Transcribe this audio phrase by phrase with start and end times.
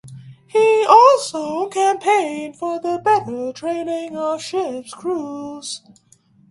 [0.47, 5.83] He also campaigned for the better training of ships crews.